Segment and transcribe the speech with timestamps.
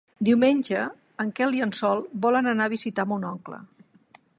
[0.27, 0.85] Diumenge
[1.25, 3.63] en Quel i en Sol volen anar a visitar mon oncle.